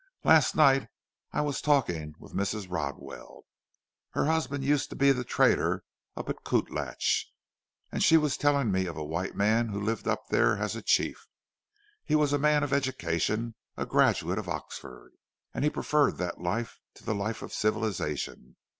[0.23, 0.87] Last night
[1.31, 2.71] I was talking with Mrs.
[2.71, 3.43] Rodwell.
[4.13, 5.83] Her husband used to be the trader
[6.17, 7.25] up at Kootlach,
[7.91, 10.81] and she was telling me of a white man who lived up there as a
[10.81, 11.27] chief.
[12.03, 15.11] He was a man of education, a graduate of Oxford
[15.53, 18.55] and he preferred that life to the life of civilization.